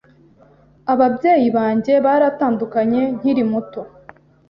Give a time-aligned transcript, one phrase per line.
[0.93, 3.81] Ababyeyi banjye baratandukanye nkiri muto.